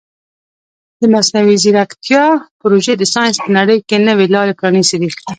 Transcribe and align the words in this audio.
د 0.99 1.01
مصنوعي 1.13 1.55
ځیرکتیا 1.63 2.23
پروژې 2.61 2.93
د 2.97 3.03
ساینس 3.13 3.35
په 3.43 3.49
نړۍ 3.57 3.77
کې 3.87 3.97
نوې 4.07 4.25
لارې 4.35 4.57
پرانیستې 4.59 4.97
دي. 5.01 5.09